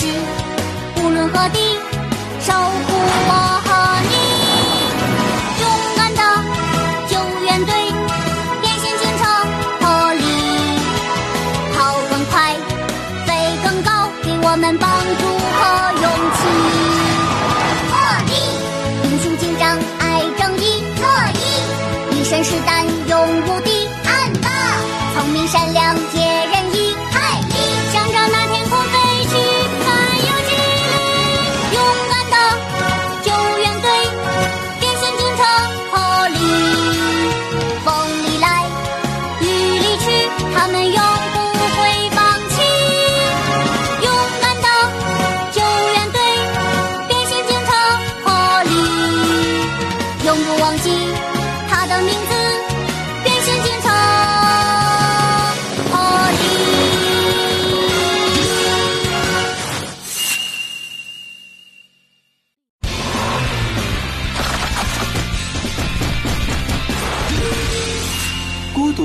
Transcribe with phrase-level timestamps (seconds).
[0.00, 0.06] 是，
[1.02, 1.58] 无论何地，
[2.38, 2.92] 守护
[3.26, 3.32] 我
[3.66, 3.68] 和
[4.06, 4.14] 你。
[5.60, 6.22] 勇敢的
[7.08, 7.74] 救援队，
[8.60, 9.24] 变形警车
[9.80, 10.22] 破例，
[11.74, 11.76] 跑
[12.08, 12.54] 更快，
[13.26, 13.28] 飞
[13.64, 14.88] 更高，给我们帮
[15.18, 15.22] 助
[15.58, 15.58] 和
[16.00, 16.40] 勇气。
[17.90, 17.92] 破
[18.28, 18.30] 例，
[19.02, 20.62] 英雄警长爱正义，
[21.02, 22.86] 乐意，一身是胆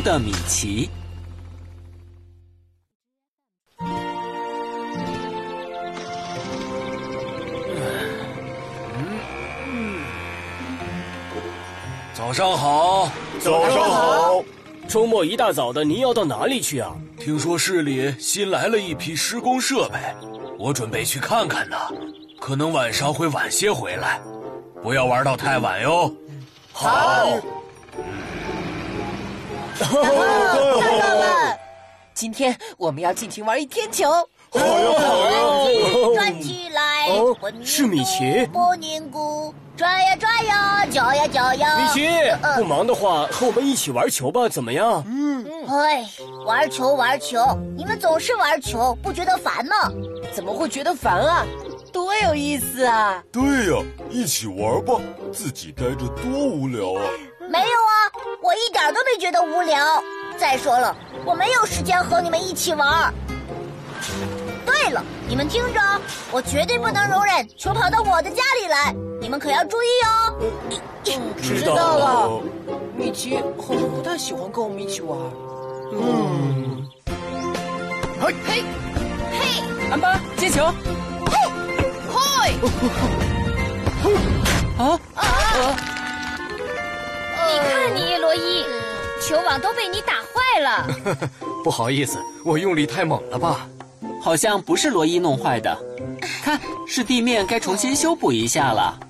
[0.00, 0.88] 的米奇。
[12.12, 14.44] 早上好，早上好，
[14.86, 16.94] 周末一大早的，您要到哪里去啊？
[17.18, 19.98] 听说市里新来了一批施工设备，
[20.58, 21.76] 我准备去看看呢。
[22.38, 24.20] 可能晚上会晚些回来，
[24.82, 26.14] 不要玩到太晚哟。
[26.72, 27.26] 好。
[32.14, 34.10] 今天我们要尽情玩一天球。
[34.52, 36.14] 好呀好呀！
[36.14, 37.08] 转起来，
[37.64, 41.78] 是米奇不凝固，转呀转呀，搅呀搅呀。
[41.78, 42.08] 米奇，
[42.56, 45.04] 不忙的话，和我们一起玩球吧，怎么样？
[45.06, 46.04] 嗯哎，
[46.44, 47.38] 玩球玩球，
[47.76, 49.88] 你们总是玩球，不觉得烦吗？
[50.32, 51.46] 怎么会觉得烦啊？
[51.92, 53.22] 多有意思啊！
[53.30, 53.42] 对
[53.72, 53.80] 呀，
[54.10, 55.00] 一起玩吧，
[55.32, 57.06] 自己待着多无聊啊！
[57.48, 57.89] 没有啊，
[58.50, 60.02] 我一点都没觉得无聊。
[60.36, 63.14] 再说了，我没有时间和你们一起玩。
[64.66, 65.80] 对了，你们听着，
[66.32, 70.34] 我绝对不能容忍球跑到我的家里来，你们可要注意哦。
[71.40, 72.42] 知道了。
[72.96, 75.16] 米奇好像不太喜欢跟我们一起玩。
[75.92, 76.88] 嗯
[78.20, 78.34] 嘿，
[79.30, 79.62] 嘿，
[79.92, 80.66] 安巴接球。
[81.30, 81.38] 嘿，
[82.12, 82.54] 嘿。
[84.76, 85.99] 啊 啊啊！
[87.50, 88.64] 你看你，罗伊，
[89.20, 90.86] 球网都被你打坏了。
[91.64, 93.68] 不好意思，我用力太猛了吧？
[94.22, 95.76] 好像不是罗伊弄坏的，
[96.42, 99.00] 看是地面该重新修补一下了。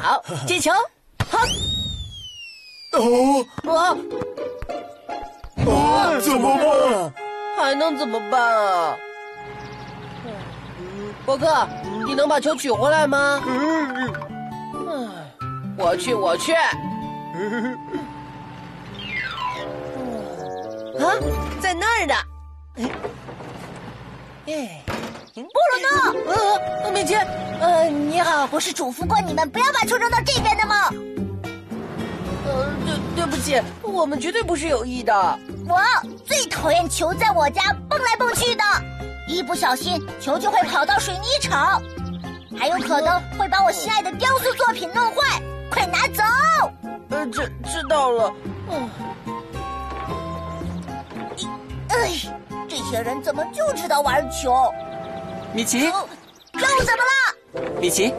[0.00, 0.70] 好，接球。
[2.92, 3.96] 哦，啊，
[5.66, 7.14] 啊，怎么办？
[7.56, 8.96] 还能怎么办啊？
[11.26, 11.68] 伯克，
[12.06, 13.42] 你能把球取回来吗？
[14.88, 14.96] 唉，
[15.76, 16.54] 我去，我去。
[20.94, 21.02] 啊，
[21.60, 22.14] 在那儿呢。
[24.46, 24.84] 哎，
[25.34, 25.50] 布鲁
[25.82, 26.32] 诺，
[26.84, 27.16] 呃，米奇，
[27.60, 28.46] 呃，你好。
[28.46, 30.76] 不是嘱咐过你们不要把球扔到这边的吗？
[32.46, 35.12] 呃，对，对不起，我们绝对不是有意的。
[35.66, 35.80] 我
[36.24, 38.62] 最讨厌球在我家蹦来蹦去的，
[39.26, 41.82] 一不小心球就会跑到水泥场，
[42.58, 45.40] 还有可能会把我心爱的雕塑作品弄坏。
[45.68, 46.22] 快拿走！
[47.10, 48.32] 呃，知知道了。
[48.70, 48.88] 嗯，
[51.90, 52.10] 哎，
[52.68, 54.72] 这些人怎么就知道玩球？
[55.52, 56.08] 米奇，哦
[56.52, 57.80] 又怎么了？
[57.80, 58.14] 米奇，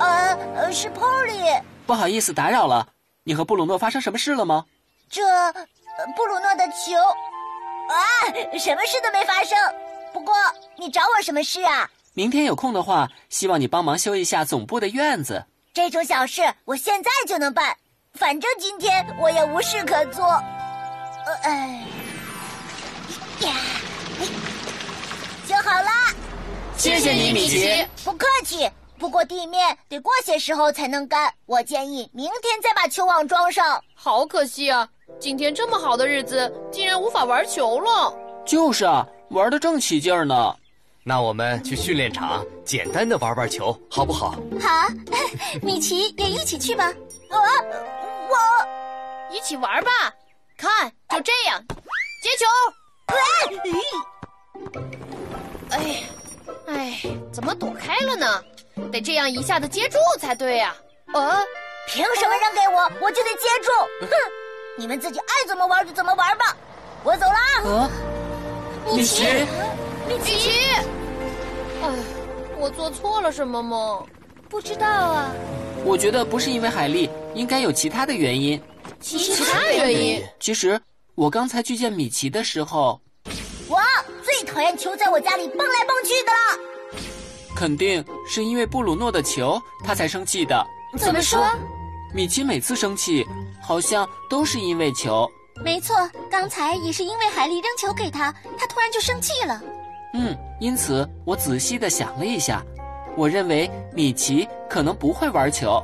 [0.00, 1.60] 呃呃，是 Polly。
[1.86, 2.88] 不好意思打扰了，
[3.24, 4.64] 你和布鲁诺发生什么事了吗？
[5.10, 5.52] 这呃
[6.16, 6.96] 布鲁诺的球
[7.90, 7.98] 啊，
[8.58, 9.58] 什么事都没发生。
[10.12, 10.34] 不过
[10.76, 11.88] 你找我什么事啊？
[12.14, 15.44] 明天有空的话，希望你帮忙修一下总部的院子。
[15.72, 17.76] 这种小事我现在就能办，
[18.14, 20.24] 反正今天我也无事可做。
[20.26, 21.86] 呃，哎，
[23.40, 23.54] 呀，
[25.46, 25.88] 修好了，
[26.76, 27.86] 谢谢你，米奇。
[28.04, 28.68] 不客气。
[28.98, 33.82] 不过地面得过些时候才能干，我建议明天再把球网装上。
[33.94, 34.86] 好可惜啊，
[35.18, 38.14] 今天这么好的日子，竟然无法玩球了。
[38.44, 40.54] 就是啊，玩的正起劲儿呢。
[41.02, 44.34] 那我们去训练场简单的玩玩球，好不好？
[44.60, 44.88] 好，
[45.62, 46.92] 米奇也一起去吧。
[47.30, 49.90] 我我一起玩吧，
[50.58, 51.64] 看，就这样，
[52.22, 52.44] 接球。
[55.70, 56.02] 哎，
[56.66, 57.00] 哎，
[57.32, 58.44] 怎么躲开了呢？
[58.92, 60.74] 得这样一下子接住才对呀、
[61.06, 61.14] 啊。
[61.14, 61.38] 呃，
[61.88, 63.70] 凭什么扔给我，我就得接住？
[64.02, 64.10] 哼！
[64.76, 66.56] 你们自己爱怎么玩就怎么玩吧，
[67.04, 67.90] 我走了啊。
[68.86, 69.24] 呃，米奇，
[70.08, 70.50] 米奇，
[71.82, 71.88] 哎，
[72.58, 74.02] 我做错了什么吗？
[74.48, 75.32] 不知道啊，
[75.84, 78.60] 我觉得不是因为海莉，应该有其他的原因。
[79.00, 80.22] 其其他原因？
[80.38, 80.80] 其实
[81.14, 83.00] 我刚才去见米奇的时候，
[83.68, 83.80] 我
[84.22, 87.10] 最讨厌球在我家里蹦来蹦去的了。
[87.56, 90.66] 肯定是因为布鲁诺的球，他才生气的。
[90.98, 91.46] 怎么说？
[92.12, 93.24] 米奇每次生气，
[93.62, 95.30] 好像都是因为球。
[95.62, 95.96] 没错，
[96.30, 99.62] 刚才也是因为海莉扔球给他，他突然就生气了。
[100.14, 102.62] 嗯，因此我仔细的想了一下，
[103.16, 105.82] 我认为米奇可能不会玩球。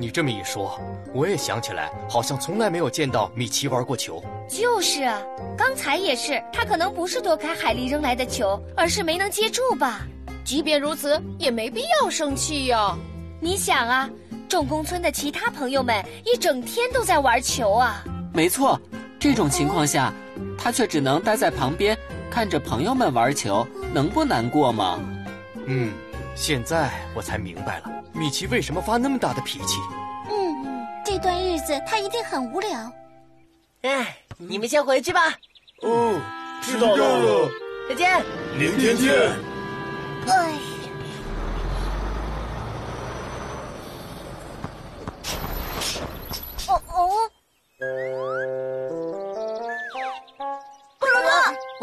[0.00, 0.80] 你这么一说，
[1.12, 4.22] 我也想起来，好像从来没有见到米奇玩过球。
[4.48, 5.20] 就是啊，
[5.56, 10.06] 刚才也是，他可能不是躲开海莉扔来的球，而是没能接住吧。
[10.44, 12.96] 即便如此，也没必要生气呀。
[13.40, 14.08] 你想啊，
[14.48, 18.02] 重工村的其他朋友们一整天都在玩球啊。
[18.32, 18.80] 没错，
[19.18, 20.12] 这种情况下，
[20.56, 21.98] 他却只能待在旁边
[22.30, 25.00] 看着朋友们玩球，能不难过吗？
[25.66, 25.92] 嗯，
[26.36, 29.80] 现在我才明白了，米奇为什么发那么大的脾气。
[30.30, 32.92] 嗯，这段日子他一定很无聊。
[33.82, 35.20] 哎，你们先回去吧，
[35.82, 36.20] 哦，
[36.62, 37.50] 知道了，
[37.88, 38.24] 再见。
[38.56, 39.12] 明天见。
[40.26, 40.52] 哎，
[46.68, 47.10] 哦哦，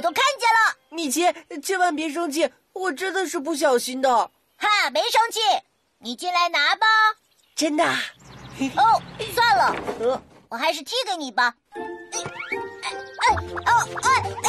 [0.00, 0.78] 我都看见了。
[0.88, 1.30] 米奇，
[1.60, 4.08] 千万别生气，我真的是不小心的，
[4.56, 5.40] 哈，没生气，
[5.98, 6.86] 你进来拿吧。
[7.54, 7.84] 真的。
[7.84, 9.02] 哦，
[9.34, 11.54] 算了，呃，我还是踢给你吧。
[11.74, 11.82] 哎
[13.20, 13.36] 哎
[13.66, 14.48] 哦哎哎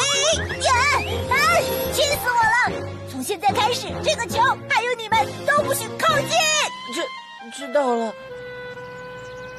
[0.56, 0.72] 呀！
[1.30, 1.62] 哎，
[1.92, 2.72] 气死我了！
[3.10, 4.40] 从现在开始，这个球
[4.70, 6.30] 还有你们都不许靠近。
[6.94, 7.06] 知
[7.66, 8.10] 知道了，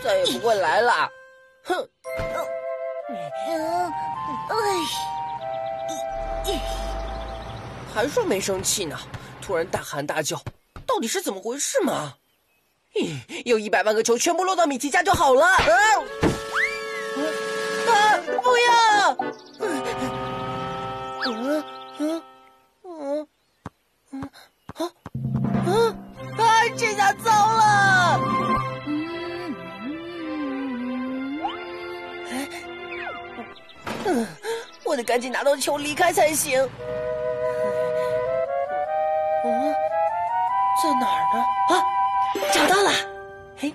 [0.03, 1.07] 再也不会来了。
[1.65, 1.87] 哼，
[3.47, 3.93] 嗯，
[4.49, 4.55] 哎，
[7.93, 8.97] 还说没生气呢，
[9.41, 10.41] 突然大喊大叫，
[10.85, 12.15] 到底是怎么回事嘛？
[12.95, 15.45] 咦，有一百万个球全部落到米奇家就好了。
[15.45, 15.57] 啊！
[17.87, 18.17] 啊！
[18.41, 19.17] 不要！
[21.25, 21.63] 嗯
[21.99, 22.23] 嗯
[22.83, 23.27] 嗯
[24.11, 24.25] 嗯啊
[24.75, 24.81] 啊
[26.37, 26.45] 啊！
[26.75, 28.19] 这下糟了！
[34.05, 34.27] 嗯，
[34.93, 36.61] 我得赶紧拿到球离开才行。
[39.43, 39.73] 嗯，
[40.83, 41.43] 在哪儿呢？
[41.69, 41.73] 啊，
[42.53, 42.91] 找到了！
[43.57, 43.73] 嘿，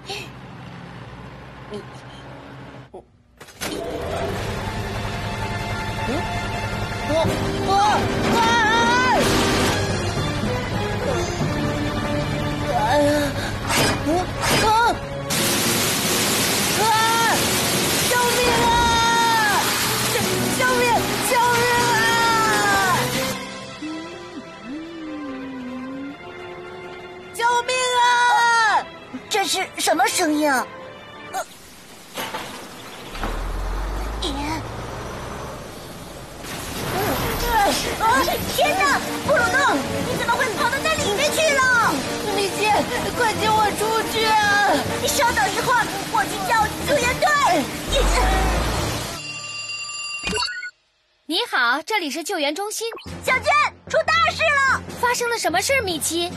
[51.86, 52.88] 这里是救援中心，
[53.24, 53.44] 小娟，
[53.88, 54.82] 出大事了！
[55.00, 55.80] 发生了什么事？
[55.82, 56.28] 米奇，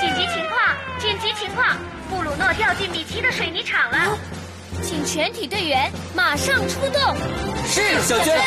[0.00, 0.76] 紧急情况！
[0.98, 1.76] 紧急情况！
[2.10, 4.18] 布鲁诺掉进米奇的水泥厂了。
[4.82, 7.16] 请全体队员马上出动。
[7.66, 8.38] 是小娟。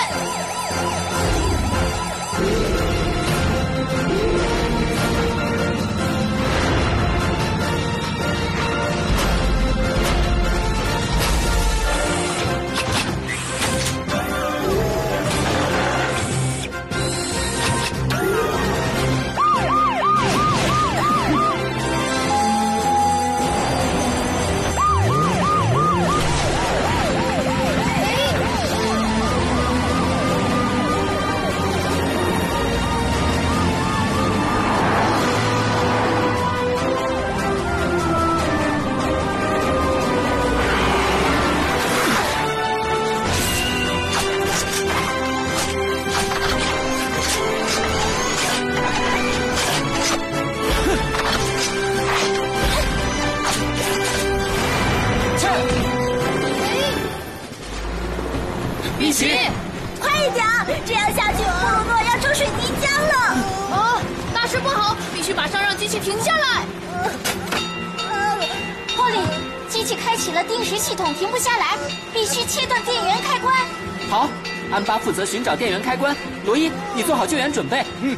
[74.10, 74.30] 好，
[74.72, 77.84] 安巴负责寻找电源开关，罗伊，你做好救援准备。
[78.02, 78.16] 嗯，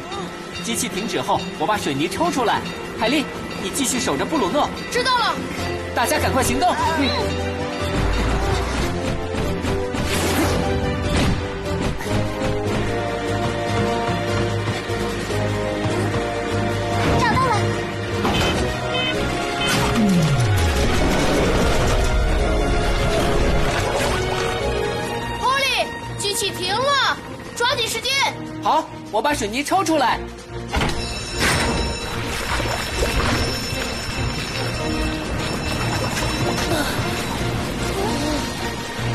[0.62, 2.60] 机器停止后，我把水泥抽出来。
[2.98, 3.24] 海莉，
[3.62, 4.68] 你继续守着布鲁诺。
[4.90, 5.34] 知道了，
[5.94, 6.68] 大家赶快行动。
[6.98, 7.47] 嗯。
[28.68, 30.20] 好，我把水泥抽出来。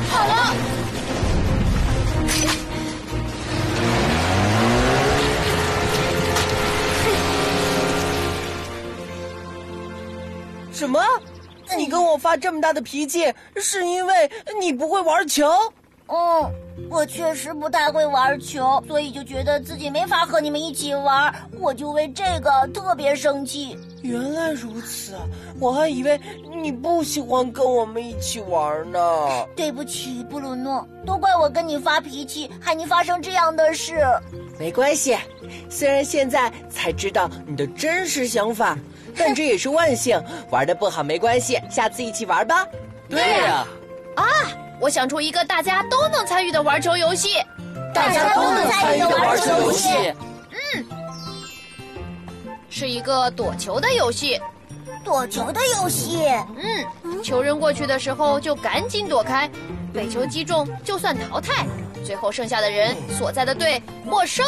[0.09, 0.55] 好了。
[10.71, 10.99] 什么？
[11.77, 15.47] 你跟我发这么大的脾气，是因为你不会玩球？
[16.07, 16.51] 哦。
[16.89, 23.77] 我确实不太会玩球，所以就觉得自己没法和你们一起玩，我就为这个特别生气。
[24.01, 25.15] 原来如此，
[25.59, 26.19] 我还以为
[26.51, 28.99] 你不喜欢跟我们一起玩呢。
[29.55, 34.03] 对不起，布鲁诺，都怪我跟你发脾气，害你发生这样的事。
[34.57, 35.15] 没关系，
[35.69, 38.75] 虽然现在才知道你的真实想法，
[39.15, 40.19] 但这也是万幸。
[40.49, 42.67] 玩的不好没关系，下次一起玩吧。
[43.07, 43.67] 对呀。
[44.15, 44.25] 啊。
[44.79, 47.37] 我想出一个大家都能参与的玩球游戏，
[47.93, 49.89] 大家都能参与的玩球游戏。
[50.75, 50.85] 嗯，
[52.69, 54.39] 是一个躲球的游戏。
[55.03, 56.27] 躲球的游戏。
[56.57, 59.49] 嗯，球扔过去的时候就赶紧躲开，
[59.93, 61.65] 被球击中就算淘汰，
[62.05, 64.45] 最后剩下的人所在的队获胜。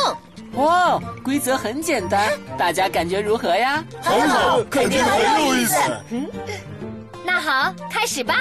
[0.54, 3.84] 哇，规则很简单，大家感觉如何呀？
[4.02, 5.76] 很好，肯定很有意思。
[6.12, 6.28] 嗯，
[7.26, 8.36] 那好，开始吧。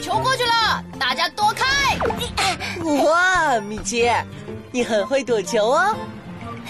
[0.00, 1.96] 球过去了，大家躲开！
[3.04, 4.10] 哇，米奇，
[4.70, 5.96] 你很会躲球哦！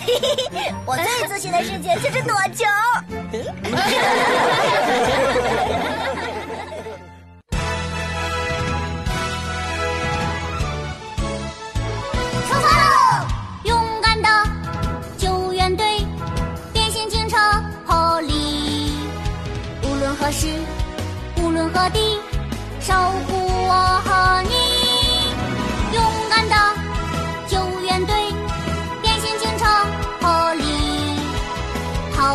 [0.06, 2.64] 嘿嘿嘿，我最自信的事情就是躲球。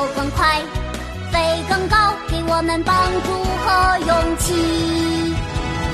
[0.03, 0.61] 跑更快，
[1.31, 1.95] 飞更高，
[2.27, 2.93] 给我们帮
[3.23, 3.31] 助
[3.63, 5.33] 和勇气。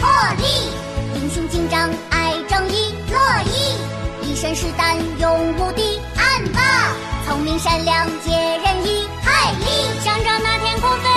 [0.01, 0.73] 破例，
[1.13, 6.59] 英雄警长爱正义，乐意，一身是胆勇无敌，安巴，
[7.27, 11.08] 聪明善良解人意，海力，想着那天空。